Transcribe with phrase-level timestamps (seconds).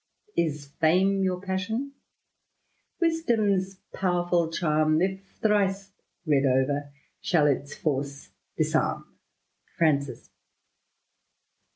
[0.35, 1.91] V" Is fame your passion?
[2.99, 4.99] Wisdom's powerfiil charm.
[4.99, 5.91] If thrice
[6.25, 9.05] read over, shall its force disarm."
[9.79, 10.31] F&ANdS.